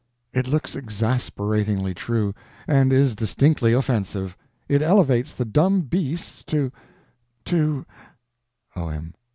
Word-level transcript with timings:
It 0.33 0.47
looks 0.47 0.75
exasperatingly 0.75 1.93
true; 1.93 2.33
and 2.67 2.91
is 2.91 3.15
distinctly 3.15 3.71
offensive. 3.73 4.35
It 4.67 4.81
elevates 4.81 5.35
the 5.35 5.45
dumb 5.45 5.81
beasts 5.81 6.43
to—to— 6.43 7.85
O.M. 8.75 9.13